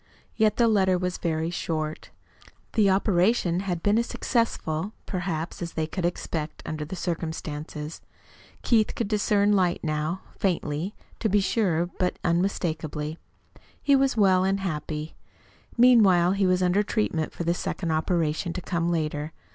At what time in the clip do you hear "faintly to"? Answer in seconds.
10.39-11.29